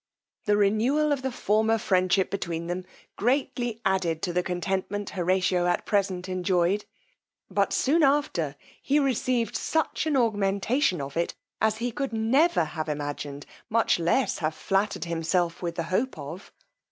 [0.45, 2.85] The renewal of the former friendship between them,
[3.17, 6.85] greatly added to the contentment Horatio at present enjoyed;
[7.51, 12.89] but soon after he received such an augmentation of it, as he could never have
[12.89, 16.51] imagined, much less have flattered himself with the hope of.